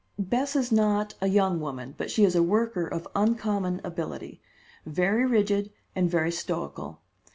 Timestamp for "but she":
1.95-2.23